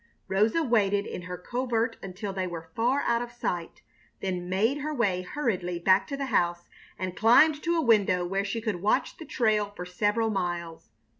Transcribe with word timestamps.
Rosa 0.27 0.63
waited 0.63 1.05
in 1.05 1.21
her 1.21 1.37
covert 1.37 1.95
until 2.01 2.33
they 2.33 2.47
were 2.47 2.71
far 2.75 3.01
out 3.01 3.21
of 3.21 3.31
sight, 3.31 3.83
then 4.19 4.49
made 4.49 4.79
her 4.79 4.91
way 4.91 5.21
hurriedly 5.21 5.77
back 5.77 6.07
to 6.07 6.17
the 6.17 6.25
house 6.33 6.67
and 6.97 7.15
climbed 7.15 7.61
to 7.61 7.75
a 7.77 7.81
window 7.81 8.25
where 8.25 8.43
she 8.43 8.61
could 8.61 8.81
watch 8.81 9.17
the 9.17 9.25
trail 9.25 9.71
for 9.75 9.85
several 9.85 10.31
miles. 10.31 10.89